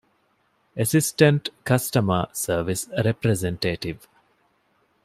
[0.77, 4.03] އެސިސްޓެންޓް ކަސްޓަމަރ ސަރވިސް ރެޕްރެޒެންޓޭޓިވް